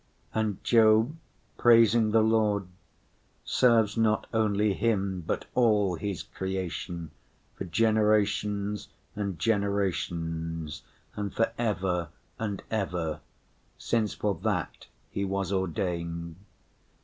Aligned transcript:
And 0.33 0.63
Job, 0.63 1.15
praising 1.59 2.09
the 2.09 2.23
Lord, 2.23 2.65
serves 3.45 3.97
not 3.97 4.25
only 4.33 4.73
Him 4.73 5.23
but 5.27 5.45
all 5.53 5.93
His 5.93 6.23
creation 6.23 7.11
for 7.53 7.65
generations 7.65 8.87
and 9.15 9.37
generations, 9.37 10.81
and 11.15 11.31
for 11.31 11.53
ever 11.55 12.09
and 12.39 12.63
ever, 12.71 13.19
since 13.77 14.15
for 14.15 14.33
that 14.41 14.87
he 15.11 15.23
was 15.23 15.51
ordained. 15.53 16.35